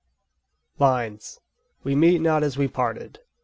LINES: 0.79 1.39
'WE 1.83 1.93
MEET 1.93 2.21
NOT 2.21 2.41
AS 2.41 2.57
WE 2.57 2.67
PARTED'. 2.67 3.19